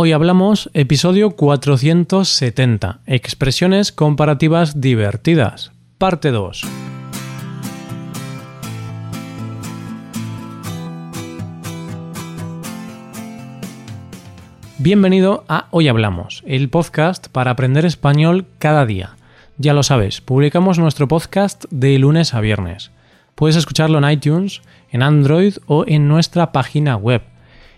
Hoy 0.00 0.12
hablamos 0.12 0.70
episodio 0.74 1.30
470, 1.30 3.00
expresiones 3.06 3.90
comparativas 3.90 4.80
divertidas, 4.80 5.72
parte 5.98 6.30
2. 6.30 6.62
Bienvenido 14.78 15.44
a 15.48 15.66
Hoy 15.72 15.88
Hablamos, 15.88 16.44
el 16.46 16.68
podcast 16.68 17.26
para 17.26 17.50
aprender 17.50 17.84
español 17.84 18.46
cada 18.60 18.86
día. 18.86 19.16
Ya 19.56 19.72
lo 19.72 19.82
sabes, 19.82 20.20
publicamos 20.20 20.78
nuestro 20.78 21.08
podcast 21.08 21.64
de 21.70 21.98
lunes 21.98 22.34
a 22.34 22.40
viernes. 22.40 22.92
Puedes 23.34 23.56
escucharlo 23.56 23.98
en 23.98 24.08
iTunes, 24.08 24.62
en 24.92 25.02
Android 25.02 25.54
o 25.66 25.84
en 25.88 26.06
nuestra 26.06 26.52
página 26.52 26.94
web 26.94 27.22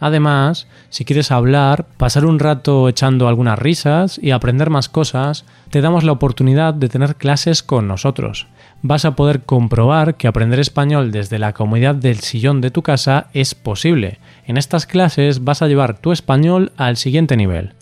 Además, 0.00 0.68
si 0.90 1.04
quieres 1.04 1.30
hablar, 1.32 1.86
pasar 1.96 2.24
un 2.24 2.38
rato 2.38 2.88
echando 2.88 3.28
algunas 3.28 3.58
risas 3.58 4.18
y 4.22 4.30
aprender 4.30 4.70
más 4.70 4.88
cosas, 4.88 5.44
te 5.70 5.80
damos 5.80 6.04
la 6.04 6.12
oportunidad 6.12 6.74
de 6.74 6.88
tener 6.88 7.16
clases 7.16 7.62
con 7.62 7.88
nosotros 7.88 8.46
vas 8.82 9.04
a 9.04 9.16
poder 9.16 9.42
comprobar 9.42 10.16
que 10.16 10.28
aprender 10.28 10.60
español 10.60 11.10
desde 11.10 11.38
la 11.38 11.52
comodidad 11.52 11.94
del 11.94 12.20
sillón 12.20 12.60
de 12.60 12.70
tu 12.70 12.82
casa 12.82 13.28
es 13.32 13.54
posible. 13.54 14.18
En 14.46 14.56
estas 14.56 14.86
clases 14.86 15.44
vas 15.44 15.62
a 15.62 15.66
llevar 15.66 15.98
tu 15.98 16.12
español 16.12 16.72
al 16.76 16.96
siguiente 16.96 17.36
nivel. 17.36 17.74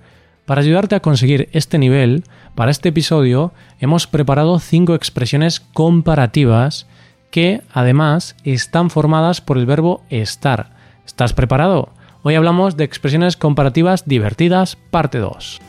Para 0.47 0.61
ayudarte 0.61 0.95
a 0.95 1.01
conseguir 1.01 1.49
este 1.53 1.79
nivel, 1.79 2.25
para 2.55 2.71
este 2.71 2.91
episodio 2.91 3.53
hemos 3.81 4.07
preparado 4.07 4.59
5 4.59 4.95
expresiones 4.95 5.61
comparativas 5.61 6.87
que 7.31 7.63
además 7.73 8.37
están 8.45 8.91
formadas 8.91 9.41
por 9.41 9.59
el 9.59 9.67
verbo 9.67 10.03
estar. 10.09 10.71
¿Estás 11.05 11.33
preparado? 11.33 11.91
Hoy 12.29 12.35
hablamos 12.35 12.77
de 12.77 12.83
expresiones 12.83 13.37
comparativas 13.37 14.05
divertidas, 14.05 14.75
parte 14.75 15.19
2. 15.19 15.61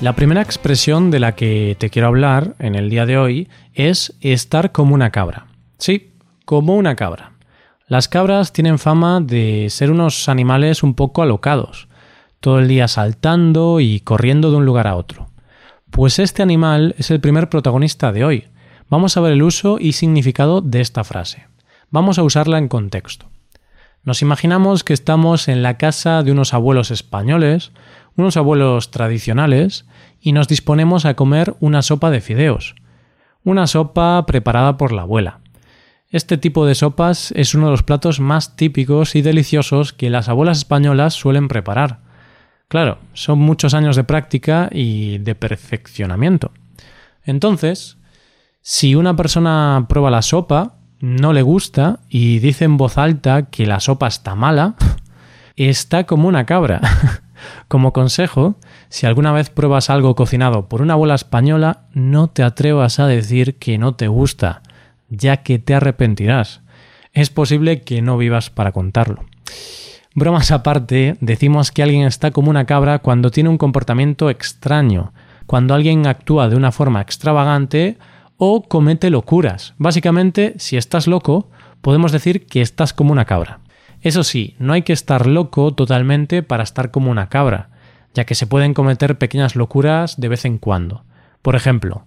La 0.00 0.16
primera 0.16 0.40
expresión 0.40 1.10
de 1.10 1.20
la 1.20 1.32
que 1.32 1.76
te 1.78 1.90
quiero 1.90 2.08
hablar 2.08 2.54
en 2.60 2.76
el 2.76 2.88
día 2.88 3.04
de 3.04 3.18
hoy 3.18 3.50
es 3.74 4.16
estar 4.22 4.72
como 4.72 4.94
una 4.94 5.10
cabra. 5.10 5.48
Sí, 5.76 6.14
como 6.46 6.76
una 6.76 6.96
cabra. 6.96 7.32
Las 7.88 8.08
cabras 8.08 8.54
tienen 8.54 8.78
fama 8.78 9.20
de 9.20 9.66
ser 9.68 9.90
unos 9.90 10.30
animales 10.30 10.82
un 10.82 10.94
poco 10.94 11.20
alocados, 11.20 11.88
todo 12.40 12.58
el 12.58 12.68
día 12.68 12.88
saltando 12.88 13.80
y 13.80 14.00
corriendo 14.00 14.50
de 14.50 14.56
un 14.56 14.64
lugar 14.64 14.86
a 14.86 14.96
otro. 14.96 15.29
Pues 15.90 16.20
este 16.20 16.42
animal 16.42 16.94
es 16.98 17.10
el 17.10 17.20
primer 17.20 17.48
protagonista 17.48 18.12
de 18.12 18.24
hoy. 18.24 18.44
Vamos 18.88 19.16
a 19.16 19.20
ver 19.20 19.32
el 19.32 19.42
uso 19.42 19.76
y 19.80 19.92
significado 19.92 20.60
de 20.60 20.80
esta 20.80 21.02
frase. 21.02 21.48
Vamos 21.90 22.18
a 22.18 22.22
usarla 22.22 22.58
en 22.58 22.68
contexto. 22.68 23.28
Nos 24.04 24.22
imaginamos 24.22 24.84
que 24.84 24.92
estamos 24.92 25.48
en 25.48 25.64
la 25.64 25.78
casa 25.78 26.22
de 26.22 26.30
unos 26.30 26.54
abuelos 26.54 26.92
españoles, 26.92 27.72
unos 28.16 28.36
abuelos 28.36 28.92
tradicionales, 28.92 29.84
y 30.20 30.32
nos 30.32 30.46
disponemos 30.46 31.04
a 31.04 31.14
comer 31.14 31.56
una 31.58 31.82
sopa 31.82 32.10
de 32.10 32.20
fideos, 32.20 32.76
una 33.42 33.66
sopa 33.66 34.24
preparada 34.26 34.76
por 34.76 34.92
la 34.92 35.02
abuela. 35.02 35.40
Este 36.08 36.38
tipo 36.38 36.66
de 36.66 36.76
sopas 36.76 37.32
es 37.32 37.54
uno 37.54 37.66
de 37.66 37.72
los 37.72 37.82
platos 37.82 38.20
más 38.20 38.54
típicos 38.54 39.16
y 39.16 39.22
deliciosos 39.22 39.92
que 39.92 40.08
las 40.08 40.28
abuelas 40.28 40.58
españolas 40.58 41.14
suelen 41.14 41.48
preparar. 41.48 42.09
Claro, 42.70 42.98
son 43.14 43.40
muchos 43.40 43.74
años 43.74 43.96
de 43.96 44.04
práctica 44.04 44.68
y 44.70 45.18
de 45.18 45.34
perfeccionamiento. 45.34 46.52
Entonces, 47.24 47.98
si 48.60 48.94
una 48.94 49.16
persona 49.16 49.86
prueba 49.88 50.08
la 50.08 50.22
sopa, 50.22 50.76
no 51.00 51.32
le 51.32 51.42
gusta 51.42 51.98
y 52.08 52.38
dice 52.38 52.66
en 52.66 52.76
voz 52.76 52.96
alta 52.96 53.50
que 53.50 53.66
la 53.66 53.80
sopa 53.80 54.06
está 54.06 54.36
mala, 54.36 54.76
está 55.56 56.04
como 56.04 56.28
una 56.28 56.46
cabra. 56.46 56.80
Como 57.66 57.92
consejo, 57.92 58.56
si 58.88 59.06
alguna 59.06 59.32
vez 59.32 59.50
pruebas 59.50 59.90
algo 59.90 60.14
cocinado 60.14 60.68
por 60.68 60.80
una 60.80 60.92
abuela 60.92 61.16
española, 61.16 61.86
no 61.92 62.28
te 62.28 62.44
atrevas 62.44 63.00
a 63.00 63.08
decir 63.08 63.58
que 63.58 63.78
no 63.78 63.96
te 63.96 64.06
gusta, 64.06 64.62
ya 65.08 65.38
que 65.38 65.58
te 65.58 65.74
arrepentirás. 65.74 66.60
Es 67.14 67.30
posible 67.30 67.80
que 67.82 68.00
no 68.00 68.16
vivas 68.16 68.50
para 68.50 68.70
contarlo. 68.72 69.24
Bromas 70.14 70.50
aparte, 70.50 71.16
decimos 71.20 71.70
que 71.70 71.84
alguien 71.84 72.02
está 72.02 72.32
como 72.32 72.50
una 72.50 72.64
cabra 72.64 72.98
cuando 72.98 73.30
tiene 73.30 73.48
un 73.48 73.58
comportamiento 73.58 74.28
extraño, 74.28 75.12
cuando 75.46 75.72
alguien 75.72 76.06
actúa 76.06 76.48
de 76.48 76.56
una 76.56 76.72
forma 76.72 77.00
extravagante 77.00 77.96
o 78.36 78.62
comete 78.62 79.08
locuras. 79.10 79.74
Básicamente, 79.78 80.54
si 80.58 80.76
estás 80.76 81.06
loco, 81.06 81.48
podemos 81.80 82.10
decir 82.10 82.46
que 82.46 82.60
estás 82.60 82.92
como 82.92 83.12
una 83.12 83.24
cabra. 83.24 83.60
Eso 84.02 84.24
sí, 84.24 84.56
no 84.58 84.72
hay 84.72 84.82
que 84.82 84.92
estar 84.92 85.26
loco 85.26 85.74
totalmente 85.74 86.42
para 86.42 86.64
estar 86.64 86.90
como 86.90 87.10
una 87.10 87.28
cabra, 87.28 87.68
ya 88.12 88.24
que 88.24 88.34
se 88.34 88.48
pueden 88.48 88.74
cometer 88.74 89.16
pequeñas 89.16 89.54
locuras 89.54 90.20
de 90.20 90.28
vez 90.28 90.44
en 90.44 90.58
cuando. 90.58 91.04
Por 91.42 91.54
ejemplo, 91.54 92.04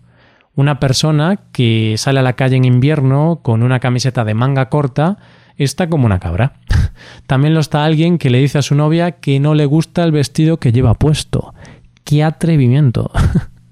una 0.56 0.80
persona 0.80 1.40
que 1.54 1.96
sale 1.98 2.20
a 2.20 2.24
la 2.24 2.34
calle 2.34 2.58
en 2.58 2.66
invierno 2.66 3.40
con 3.44 3.64
una 3.64 3.80
camiseta 3.80 4.26
de 4.26 4.34
manga 4.34 4.70
corta 4.70 5.18
está 5.58 5.90
como 5.90 6.06
una 6.06 6.20
cabra. 6.20 6.54
También 7.28 7.54
lo 7.54 7.60
está 7.60 7.86
alguien 7.86 8.18
que 8.18 8.30
le 8.30 8.40
dice 8.40 8.58
a 8.58 8.64
su 8.64 8.76
novia 8.76 9.14
que 9.14 9.40
no 9.40 9.54
le 9.54 9.66
gusta 9.66 10.04
el 10.04 10.12
vestido 10.12 10.58
que 10.58 10.72
lleva 10.72 10.94
puesto. 10.96 11.54
¡Qué 12.04 12.24
atrevimiento! 12.24 13.12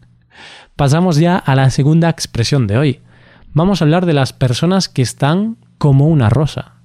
Pasamos 0.75 1.17
ya 1.17 1.37
a 1.37 1.55
la 1.55 1.69
segunda 1.69 2.09
expresión 2.09 2.67
de 2.67 2.77
hoy. 2.77 2.99
Vamos 3.53 3.81
a 3.81 3.85
hablar 3.85 4.05
de 4.05 4.13
las 4.13 4.33
personas 4.33 4.89
que 4.89 5.01
están 5.01 5.57
como 5.77 6.07
una 6.07 6.29
rosa. 6.29 6.75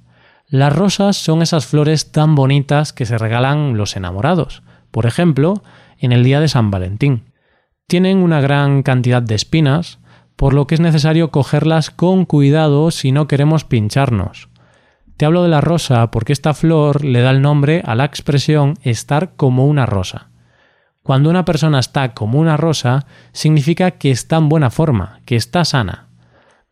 Las 0.49 0.75
rosas 0.75 1.17
son 1.17 1.43
esas 1.43 1.67
flores 1.67 2.13
tan 2.13 2.35
bonitas 2.35 2.93
que 2.93 3.07
se 3.07 3.19
regalan 3.19 3.77
los 3.77 3.97
enamorados, 3.97 4.63
por 4.91 5.07
ejemplo, 5.07 5.63
en 5.99 6.13
el 6.13 6.25
día 6.25 6.41
de 6.41 6.49
San 6.49 6.71
Valentín. 6.71 7.33
Tienen 7.89 8.19
una 8.19 8.41
gran 8.41 8.83
cantidad 8.83 9.23
de 9.23 9.35
espinas, 9.35 9.99
por 10.37 10.55
lo 10.55 10.67
que 10.67 10.75
es 10.75 10.81
necesario 10.81 11.31
cogerlas 11.31 11.91
con 11.91 12.25
cuidado 12.27 12.91
si 12.91 13.13
no 13.13 13.29
queremos 13.29 13.65
pincharnos. 13.65 14.49
Te 15.17 15.25
hablo 15.25 15.43
de 15.43 15.49
la 15.49 15.63
rosa 15.63 16.11
porque 16.11 16.35
esta 16.35 16.53
flor 16.53 17.03
le 17.03 17.21
da 17.21 17.31
el 17.31 17.41
nombre 17.41 17.83
a 17.87 17.95
la 17.95 18.05
expresión 18.05 18.75
estar 18.83 19.33
como 19.35 19.67
una 19.67 19.87
rosa. 19.87 20.29
Cuando 21.03 21.31
una 21.31 21.45
persona 21.47 21.79
está 21.79 22.13
como 22.13 22.39
una 22.39 22.59
rosa, 22.59 23.07
significa 23.33 23.93
que 23.93 24.11
está 24.11 24.37
en 24.37 24.51
buena 24.51 24.71
forma, 24.71 25.21
que 25.25 25.37
está 25.37 25.65
sana. 25.65 26.09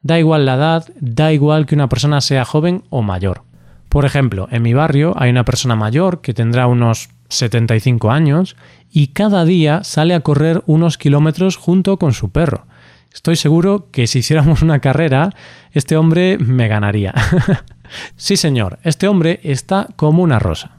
Da 0.03 0.19
igual 0.19 0.45
la 0.45 0.57
edad, 0.57 0.85
da 1.01 1.33
igual 1.33 1.65
que 1.65 1.75
una 1.75 1.89
persona 1.89 2.21
sea 2.21 2.45
joven 2.45 2.83
o 2.91 3.01
mayor. 3.01 3.45
Por 3.89 4.05
ejemplo, 4.05 4.49
en 4.51 4.63
mi 4.63 4.75
barrio 4.75 5.15
hay 5.17 5.31
una 5.31 5.45
persona 5.45 5.77
mayor 5.77 6.21
que 6.21 6.35
tendrá 6.35 6.67
unos 6.67 7.09
75 7.29 8.11
años 8.11 8.57
y 8.91 9.09
cada 9.09 9.47
día 9.47 9.85
sale 9.85 10.15
a 10.15 10.21
correr 10.21 10.63
unos 10.67 10.99
kilómetros 10.99 11.57
junto 11.57 11.97
con 11.97 12.13
su 12.13 12.31
perro. 12.31 12.67
Estoy 13.15 13.37
seguro 13.37 13.89
que 13.91 14.07
si 14.07 14.19
hiciéramos 14.19 14.61
una 14.61 14.81
carrera, 14.81 15.31
este 15.73 15.97
hombre 15.97 16.37
me 16.39 16.69
ganaría. 16.69 17.15
sí, 18.17 18.37
señor, 18.37 18.79
este 18.83 19.09
hombre 19.09 19.41
está 19.43 19.89
como 19.97 20.23
una 20.23 20.39
rosa. 20.39 20.79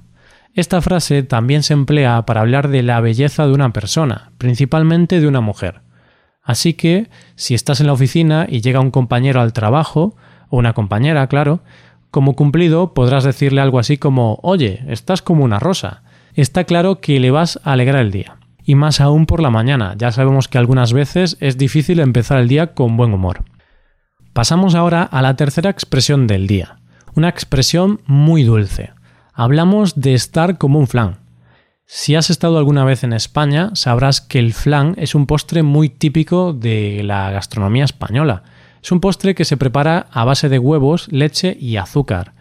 Esta 0.53 0.81
frase 0.81 1.23
también 1.23 1.63
se 1.63 1.73
emplea 1.73 2.25
para 2.25 2.41
hablar 2.41 2.69
de 2.69 2.81
la 2.81 3.01
belleza 3.01 3.45
de 3.45 3.53
una 3.53 3.73
persona, 3.73 4.31
principalmente 4.37 5.19
de 5.19 5.27
una 5.27 5.41
mujer. 5.41 5.81
Así 6.41 6.73
que, 6.73 7.09
si 7.35 7.55
estás 7.55 7.81
en 7.81 7.87
la 7.87 7.93
oficina 7.93 8.45
y 8.47 8.61
llega 8.61 8.79
un 8.79 8.91
compañero 8.91 9.41
al 9.41 9.51
trabajo, 9.51 10.15
o 10.49 10.57
una 10.57 10.73
compañera, 10.73 11.27
claro, 11.27 11.61
como 12.11 12.35
cumplido 12.35 12.93
podrás 12.93 13.25
decirle 13.25 13.59
algo 13.59 13.79
así 13.79 13.97
como 13.97 14.39
Oye, 14.43 14.85
estás 14.87 15.21
como 15.21 15.43
una 15.43 15.59
rosa. 15.59 16.03
Está 16.35 16.63
claro 16.63 17.01
que 17.01 17.19
le 17.19 17.31
vas 17.31 17.59
a 17.63 17.73
alegrar 17.73 18.01
el 18.01 18.11
día. 18.11 18.37
Y 18.63 18.75
más 18.75 19.01
aún 19.01 19.25
por 19.25 19.41
la 19.41 19.49
mañana, 19.49 19.95
ya 19.97 20.11
sabemos 20.11 20.47
que 20.47 20.57
algunas 20.57 20.93
veces 20.93 21.35
es 21.41 21.57
difícil 21.57 21.99
empezar 21.99 22.39
el 22.39 22.47
día 22.47 22.73
con 22.73 22.95
buen 22.95 23.13
humor. 23.13 23.43
Pasamos 24.31 24.75
ahora 24.75 25.03
a 25.03 25.21
la 25.21 25.35
tercera 25.35 25.69
expresión 25.69 26.27
del 26.27 26.47
día, 26.47 26.77
una 27.15 27.29
expresión 27.29 28.01
muy 28.05 28.43
dulce. 28.43 28.91
Hablamos 29.33 29.99
de 29.99 30.13
estar 30.13 30.57
como 30.57 30.79
un 30.79 30.87
flan. 30.87 31.19
Si 31.85 32.15
has 32.15 32.29
estado 32.29 32.57
alguna 32.57 32.83
vez 32.83 33.03
en 33.03 33.13
España, 33.13 33.71
sabrás 33.73 34.21
que 34.21 34.39
el 34.39 34.53
flan 34.53 34.95
es 34.97 35.15
un 35.15 35.27
postre 35.27 35.63
muy 35.63 35.89
típico 35.89 36.53
de 36.53 37.01
la 37.03 37.31
gastronomía 37.31 37.85
española 37.85 38.43
es 38.85 38.91
un 38.91 38.99
postre 38.99 39.33
que 39.33 39.45
se 39.45 39.57
prepara 39.57 40.05
a 40.11 40.25
base 40.25 40.47
de 40.47 40.59
huevos, 40.59 41.07
leche 41.11 41.57
y 41.59 41.77
azúcar. 41.77 42.33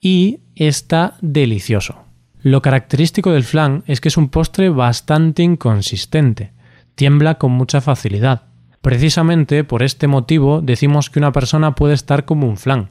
Y 0.00 0.40
está 0.54 1.18
delicioso. 1.20 2.06
Lo 2.40 2.62
característico 2.62 3.30
del 3.32 3.44
flan 3.44 3.84
es 3.86 4.00
que 4.00 4.08
es 4.08 4.16
un 4.16 4.30
postre 4.30 4.70
bastante 4.70 5.42
inconsistente, 5.42 6.54
tiembla 6.94 7.34
con 7.34 7.52
mucha 7.52 7.82
facilidad. 7.82 8.44
Precisamente 8.80 9.64
por 9.64 9.82
este 9.82 10.06
motivo 10.06 10.62
decimos 10.62 11.10
que 11.10 11.18
una 11.18 11.32
persona 11.32 11.74
puede 11.74 11.92
estar 11.92 12.24
como 12.24 12.48
un 12.48 12.56
flan. 12.56 12.88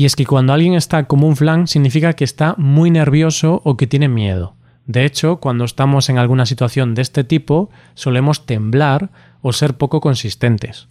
Y 0.00 0.06
es 0.06 0.16
que 0.16 0.24
cuando 0.24 0.54
alguien 0.54 0.72
está 0.72 1.04
como 1.04 1.26
un 1.28 1.36
flan 1.36 1.66
significa 1.66 2.14
que 2.14 2.24
está 2.24 2.54
muy 2.56 2.90
nervioso 2.90 3.60
o 3.66 3.76
que 3.76 3.86
tiene 3.86 4.08
miedo. 4.08 4.54
De 4.86 5.04
hecho, 5.04 5.40
cuando 5.40 5.66
estamos 5.66 6.08
en 6.08 6.16
alguna 6.16 6.46
situación 6.46 6.94
de 6.94 7.02
este 7.02 7.22
tipo, 7.22 7.68
solemos 7.92 8.46
temblar 8.46 9.10
o 9.42 9.52
ser 9.52 9.76
poco 9.76 10.00
consistentes. 10.00 10.88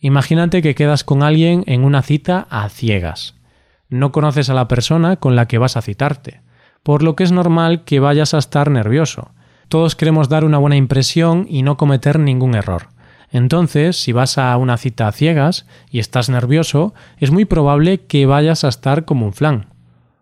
Imagínate 0.00 0.60
que 0.60 0.74
quedas 0.74 1.02
con 1.02 1.22
alguien 1.22 1.64
en 1.66 1.82
una 1.82 2.02
cita 2.02 2.46
a 2.50 2.68
ciegas. 2.68 3.36
No 3.88 4.12
conoces 4.12 4.50
a 4.50 4.54
la 4.54 4.68
persona 4.68 5.16
con 5.16 5.34
la 5.34 5.48
que 5.48 5.56
vas 5.56 5.78
a 5.78 5.80
citarte, 5.80 6.42
por 6.82 7.02
lo 7.02 7.16
que 7.16 7.24
es 7.24 7.32
normal 7.32 7.84
que 7.84 8.00
vayas 8.00 8.34
a 8.34 8.38
estar 8.38 8.70
nervioso. 8.70 9.30
Todos 9.68 9.96
queremos 9.96 10.28
dar 10.28 10.44
una 10.44 10.58
buena 10.58 10.76
impresión 10.76 11.46
y 11.48 11.62
no 11.62 11.78
cometer 11.78 12.18
ningún 12.18 12.54
error. 12.54 12.88
Entonces, 13.30 13.96
si 13.96 14.12
vas 14.12 14.38
a 14.38 14.56
una 14.56 14.76
cita 14.76 15.08
a 15.08 15.12
ciegas 15.12 15.66
y 15.90 15.98
estás 15.98 16.28
nervioso, 16.28 16.94
es 17.18 17.30
muy 17.30 17.44
probable 17.44 18.06
que 18.06 18.26
vayas 18.26 18.64
a 18.64 18.68
estar 18.68 19.04
como 19.04 19.26
un 19.26 19.32
flan. 19.32 19.66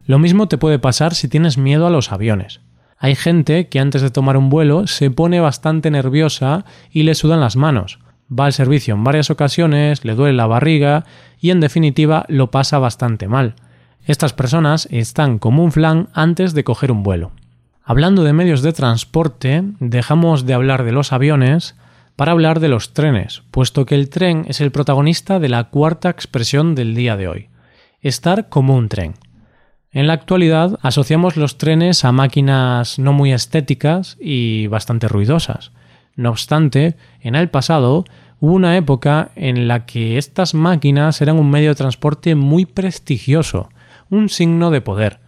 Lo 0.07 0.19
mismo 0.19 0.49
te 0.49 0.59
puede 0.59 0.79
pasar 0.79 1.15
si 1.15 1.29
tienes 1.29 1.59
miedo 1.59 1.87
a 1.87 1.91
los 1.91 2.13
aviones. 2.13 2.61
Hay 2.99 3.15
gente 3.15 3.69
que 3.69 3.81
antes 3.81 4.03
de 4.03 4.11
tomar 4.11 4.37
un 4.37 4.51
vuelo 4.51 4.87
se 4.87 5.11
pone 5.11 5.41
bastante 5.41 5.91
nerviosa 5.91 6.65
y 6.91 7.03
le 7.03 7.15
sudan 7.15 7.41
las 7.41 7.57
manos. 7.57 7.99
Va 8.31 8.47
al 8.47 8.53
servicio 8.53 8.95
en 8.95 9.05
varias 9.05 9.31
ocasiones, 9.31 10.05
le 10.05 10.15
duele 10.15 10.37
la 10.37 10.47
barriga 10.47 11.05
y 11.39 11.51
en 11.51 11.61
definitiva 11.61 12.25
lo 12.29 12.51
pasa 12.51 12.79
bastante 12.79 13.29
mal. 13.29 13.55
Estas 14.05 14.33
personas 14.33 14.89
están 14.91 15.39
como 15.39 15.63
un 15.63 15.73
flan 15.73 16.09
antes 16.15 16.55
de 16.55 16.65
coger 16.65 16.93
un 16.93 17.03
vuelo. 17.03 17.33
Hablando 17.83 18.25
de 18.25 18.33
medios 18.33 18.63
de 18.63 18.73
transporte, 18.73 19.63
dejamos 19.81 20.47
de 20.47 20.55
hablar 20.55 20.85
de 20.85 20.93
los 20.93 21.13
aviones 21.13 21.75
para 22.17 22.33
hablar 22.33 22.61
de 22.61 22.69
los 22.69 22.93
trenes, 22.93 23.43
puesto 23.51 23.87
que 23.87 23.95
el 23.95 24.09
tren 24.09 24.45
es 24.49 24.61
el 24.61 24.71
protagonista 24.71 25.39
de 25.41 25.49
la 25.49 25.65
cuarta 25.65 26.11
expresión 26.11 26.75
del 26.75 26.95
día 26.95 27.17
de 27.17 27.29
hoy. 27.29 27.49
Estar 28.01 28.49
como 28.49 28.77
un 28.77 28.89
tren. 28.89 29.15
En 29.91 30.07
la 30.07 30.13
actualidad 30.13 30.79
asociamos 30.83 31.37
los 31.37 31.59
trenes 31.59 32.05
a 32.05 32.13
máquinas 32.13 32.99
no 32.99 33.13
muy 33.13 33.33
estéticas 33.33 34.17
y 34.21 34.67
bastante 34.67 35.09
ruidosas. 35.09 35.73
No 36.17 36.31
obstante, 36.31 36.97
en 37.21 37.35
el 37.35 37.49
pasado 37.49 38.05
hubo 38.41 38.55
una 38.55 38.77
época 38.77 39.31
en 39.37 39.69
la 39.69 39.87
que 39.87 40.19
estas 40.19 40.55
máquinas 40.55 41.21
eran 41.21 41.39
un 41.39 41.51
medio 41.51 41.71
de 41.71 41.77
transporte 41.77 42.35
muy 42.35 42.67
prestigioso, 42.67 43.71
un 44.11 44.29
signo 44.29 44.71
de 44.71 44.81
poder. 44.81 45.24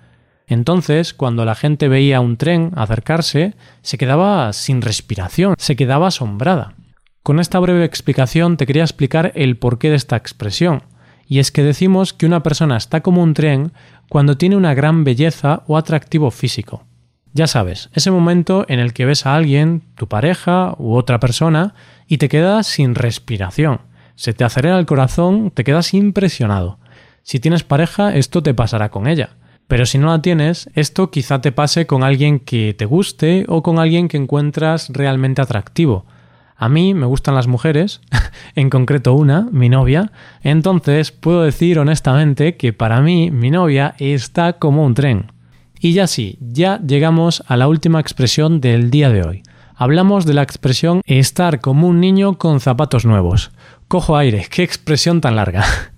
Entonces, 0.49 1.13
cuando 1.13 1.45
la 1.45 1.55
gente 1.55 1.89
veía 1.89 2.21
un 2.21 2.37
tren 2.37 2.71
acercarse, 2.77 3.55
se 3.83 3.99
quedaba 3.99 4.53
sin 4.53 4.81
respiración, 4.81 5.55
se 5.59 5.75
quedaba 5.75 6.09
asombrada. 6.09 6.75
Con 7.23 7.41
esta 7.41 7.59
breve 7.59 7.85
explicación 7.85 8.57
te 8.57 8.67
quería 8.67 8.85
explicar 8.85 9.33
el 9.35 9.57
porqué 9.57 9.91
de 9.91 9.97
esta 9.97 10.17
expresión, 10.17 10.85
y 11.27 11.41
es 11.41 11.51
que 11.51 11.65
decimos 11.65 12.13
que 12.13 12.27
una 12.27 12.45
persona 12.45 12.77
está 12.77 13.01
como 13.01 13.23
un 13.23 13.35
tren 13.35 13.73
cuando 14.09 14.37
tiene 14.37 14.55
una 14.55 14.75
gran 14.75 15.03
belleza 15.03 15.65
o 15.67 15.77
atractivo 15.77 16.31
físico. 16.31 16.85
Ya 17.33 17.49
sabes, 17.49 17.91
ese 17.93 18.13
momento 18.13 18.65
en 18.69 18.79
el 18.79 18.93
que 18.93 19.05
ves 19.05 19.27
a 19.27 19.35
alguien, 19.35 19.83
tu 19.97 20.07
pareja 20.07 20.77
u 20.79 20.95
otra 20.95 21.19
persona, 21.19 21.75
y 22.07 22.19
te 22.19 22.29
quedas 22.29 22.69
sin 22.69 22.95
respiración. 22.95 23.81
Se 24.15 24.33
te 24.33 24.45
acelera 24.45 24.79
el 24.79 24.87
corazón, 24.87 25.51
te 25.51 25.65
quedas 25.65 25.93
impresionado. 25.93 26.79
Si 27.25 27.41
tienes 27.41 27.65
pareja, 27.65 28.15
esto 28.15 28.43
te 28.43 28.55
pasará 28.55 28.91
con 28.91 29.09
ella. 29.09 29.31
Pero 29.69 29.85
si 29.87 29.99
no 29.99 30.09
la 30.09 30.23
tienes, 30.23 30.71
esto 30.75 31.11
quizá 31.11 31.41
te 31.41 31.53
pase 31.53 31.87
con 31.87 32.05
alguien 32.05 32.39
que 32.39 32.75
te 32.75 32.85
guste 32.85 33.45
o 33.49 33.63
con 33.63 33.79
alguien 33.79 34.09
que 34.09 34.17
encuentras 34.17 34.91
realmente 34.91 35.43
atractivo. 35.43 36.07
A 36.57 36.69
mí 36.69 36.95
me 36.95 37.07
gustan 37.07 37.35
las 37.35 37.49
mujeres, 37.49 38.01
en 38.55 38.71
concreto 38.71 39.15
una, 39.15 39.49
mi 39.53 39.69
novia, 39.69 40.13
entonces 40.43 41.13
puedo 41.13 41.43
decir 41.43 41.79
honestamente 41.79 42.57
que 42.57 42.73
para 42.73 43.01
mí 43.01 43.31
mi 43.31 43.51
novia 43.51 43.95
está 43.99 44.55
como 44.55 44.85
un 44.85 44.95
tren. 44.95 45.33
Y 45.81 45.93
ya 45.93 46.07
sí, 46.07 46.39
ya 46.41 46.81
llegamos 46.81 47.43
a 47.47 47.57
la 47.57 47.69
última 47.69 48.01
expresión 48.01 48.61
del 48.61 48.91
día 48.91 49.11
de 49.11 49.23
hoy. 49.23 49.43
Hablamos 49.75 50.25
de 50.25 50.33
la 50.33 50.43
expresión 50.43 51.03
estar 51.05 51.61
como 51.61 51.87
un 51.87 52.01
niño 52.01 52.39
con 52.39 52.61
zapatos 52.61 53.05
nuevos. 53.05 53.51
Cojo 53.89 54.17
aire, 54.17 54.47
qué 54.51 54.63
expresión 54.63 55.21
tan 55.21 55.37
larga. 55.37 55.65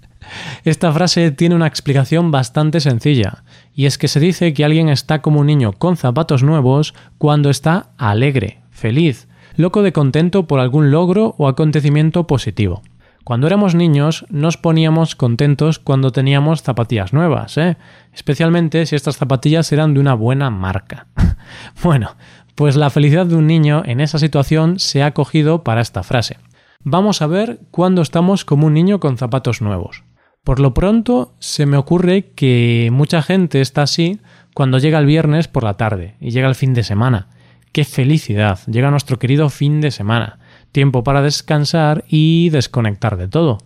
Esta 0.64 0.92
frase 0.92 1.30
tiene 1.30 1.54
una 1.54 1.66
explicación 1.66 2.30
bastante 2.30 2.80
sencilla, 2.80 3.44
y 3.74 3.86
es 3.86 3.98
que 3.98 4.08
se 4.08 4.20
dice 4.20 4.52
que 4.52 4.64
alguien 4.64 4.88
está 4.88 5.22
como 5.22 5.40
un 5.40 5.46
niño 5.46 5.72
con 5.72 5.96
zapatos 5.96 6.42
nuevos 6.42 6.94
cuando 7.18 7.50
está 7.50 7.90
alegre, 7.96 8.60
feliz, 8.70 9.28
loco 9.56 9.82
de 9.82 9.92
contento 9.92 10.46
por 10.46 10.60
algún 10.60 10.90
logro 10.90 11.34
o 11.38 11.48
acontecimiento 11.48 12.26
positivo. 12.26 12.82
Cuando 13.24 13.46
éramos 13.46 13.74
niños 13.74 14.24
nos 14.30 14.56
poníamos 14.56 15.14
contentos 15.14 15.78
cuando 15.78 16.12
teníamos 16.12 16.62
zapatillas 16.62 17.12
nuevas, 17.12 17.58
¿eh? 17.58 17.76
especialmente 18.14 18.86
si 18.86 18.96
estas 18.96 19.18
zapatillas 19.18 19.70
eran 19.70 19.92
de 19.92 20.00
una 20.00 20.14
buena 20.14 20.48
marca. 20.48 21.08
bueno, 21.82 22.16
pues 22.54 22.74
la 22.74 22.88
felicidad 22.88 23.26
de 23.26 23.36
un 23.36 23.46
niño 23.46 23.82
en 23.84 24.00
esa 24.00 24.18
situación 24.18 24.78
se 24.78 25.02
ha 25.02 25.12
cogido 25.12 25.62
para 25.62 25.82
esta 25.82 26.02
frase. 26.02 26.38
Vamos 26.82 27.20
a 27.20 27.26
ver 27.26 27.60
cuándo 27.70 28.00
estamos 28.00 28.46
como 28.46 28.66
un 28.66 28.74
niño 28.74 28.98
con 28.98 29.18
zapatos 29.18 29.60
nuevos. 29.60 30.04
Por 30.48 30.60
lo 30.60 30.72
pronto, 30.72 31.34
se 31.40 31.66
me 31.66 31.76
ocurre 31.76 32.30
que 32.34 32.88
mucha 32.90 33.20
gente 33.20 33.60
está 33.60 33.82
así 33.82 34.18
cuando 34.54 34.78
llega 34.78 34.98
el 34.98 35.04
viernes 35.04 35.46
por 35.46 35.62
la 35.62 35.76
tarde 35.76 36.14
y 36.22 36.30
llega 36.30 36.48
el 36.48 36.54
fin 36.54 36.72
de 36.72 36.84
semana. 36.84 37.28
¡Qué 37.70 37.84
felicidad! 37.84 38.58
Llega 38.66 38.90
nuestro 38.90 39.18
querido 39.18 39.50
fin 39.50 39.82
de 39.82 39.90
semana. 39.90 40.38
Tiempo 40.72 41.04
para 41.04 41.20
descansar 41.20 42.06
y 42.08 42.48
desconectar 42.48 43.18
de 43.18 43.28
todo. 43.28 43.58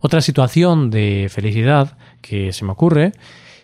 Otra 0.00 0.20
situación 0.20 0.90
de 0.90 1.28
felicidad 1.30 1.96
que 2.20 2.52
se 2.52 2.66
me 2.66 2.72
ocurre 2.72 3.12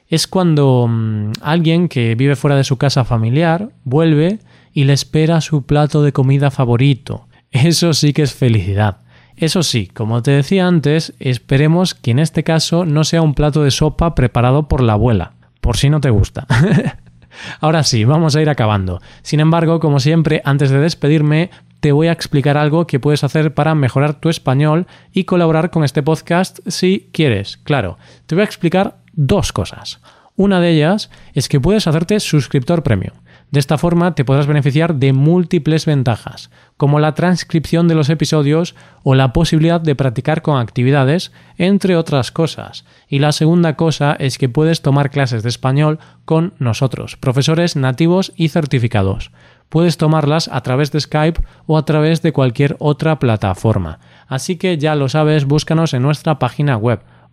es 0.09 0.27
cuando 0.27 0.87
mm, 0.89 1.33
alguien 1.43 1.87
que 1.87 2.15
vive 2.15 2.35
fuera 2.35 2.57
de 2.57 2.65
su 2.65 2.79
casa 2.79 3.05
familiar 3.05 3.73
vuelve 3.85 4.39
y 4.73 4.85
le 4.85 4.95
espera 4.95 5.43
su 5.43 5.67
plato 5.67 6.03
de 6.03 6.15
comida 6.15 6.51
favorito. 6.51 7.29
Eso 7.51 7.93
sí 7.93 8.15
que 8.15 8.23
es 8.23 8.33
felicidad. 8.33 9.04
Eso 9.37 9.63
sí, 9.63 9.89
como 9.89 10.23
te 10.23 10.31
decía 10.31 10.67
antes, 10.67 11.15
esperemos 11.19 11.95
que 11.95 12.13
en 12.13 12.19
este 12.21 12.45
caso 12.45 12.85
no 12.85 13.05
sea 13.05 13.23
un 13.23 13.35
plato 13.35 13.65
de 13.65 13.71
sopa 13.71 14.15
preparado 14.15 14.69
por 14.69 14.83
la 14.83 14.93
abuela, 14.93 15.33
por 15.61 15.77
si 15.77 15.91
no 15.91 16.01
te 16.01 16.11
gusta. 16.11 16.47
Ahora 17.61 17.83
sí, 17.83 18.05
vamos 18.05 18.37
a 18.37 18.43
ir 18.43 18.49
acabando. 18.49 19.01
Sin 19.23 19.41
embargo, 19.41 19.81
como 19.81 19.99
siempre, 19.99 20.41
antes 20.45 20.71
de 20.71 20.79
despedirme, 20.79 21.51
te 21.81 21.93
voy 21.93 22.07
a 22.07 22.13
explicar 22.13 22.57
algo 22.57 22.87
que 22.87 23.01
puedes 23.01 23.25
hacer 23.25 23.53
para 23.55 23.75
mejorar 23.75 24.15
tu 24.15 24.29
español 24.29 24.87
y 25.13 25.25
colaborar 25.25 25.71
con 25.71 25.85
este 25.85 26.03
podcast 26.03 26.61
si 26.67 27.11
quieres. 27.13 27.59
Claro, 27.59 27.99
te 28.27 28.35
voy 28.35 28.43
a 28.43 28.47
explicar 28.47 28.99
dos 29.13 29.53
cosas. 29.53 30.01
Una 30.37 30.61
de 30.61 30.71
ellas 30.71 31.11
es 31.35 31.49
que 31.49 31.61
puedes 31.61 31.87
hacerte 31.87 32.21
suscriptor 32.21 32.83
premium. 32.83 33.15
De 33.55 33.61
esta 33.61 33.79
forma 33.79 34.17
te 34.17 34.25
podrás 34.25 34.49
beneficiar 34.49 34.97
de 34.97 35.13
múltiples 35.13 35.87
ventajas, 35.87 36.51
como 36.77 36.99
la 36.99 37.15
transcripción 37.15 37.87
de 37.87 37.95
los 37.95 38.11
episodios 38.11 38.75
o 39.05 39.15
la 39.15 39.33
posibilidad 39.33 39.81
de 39.81 39.95
practicar 39.95 40.43
con 40.43 40.59
actividades, 40.59 41.31
entre 41.57 41.97
otras 41.97 42.33
cosas. 42.33 42.85
Y 43.07 43.21
la 43.21 43.31
segunda 43.31 43.77
cosa 43.77 44.17
es 44.19 44.39
que 44.39 44.49
puedes 44.49 44.83
tomar 44.83 45.09
clases 45.11 45.45
de 45.45 45.51
español 45.51 46.01
con 46.25 46.55
nosotros, 46.59 47.17
profesores 47.17 47.77
nativos 47.77 48.33
y 48.35 48.49
certificados. 48.49 49.31
Puedes 49.69 49.99
tomarlas 49.99 50.49
a 50.49 50.61
través 50.63 50.91
de 50.91 50.99
Skype 50.99 51.41
o 51.69 51.79
a 51.79 51.85
través 51.85 52.23
de 52.23 52.33
cualquier 52.33 52.75
otra 52.81 53.21
plataforma. 53.21 54.01
Así 54.27 54.57
que 54.57 54.79
ya 54.79 54.97
lo 54.97 55.09
sabes, 55.09 55.45
búscanos 55.45 55.95
en 55.95 56.03
nuestra 56.03 56.41
página 56.41 56.77
web 56.77 57.03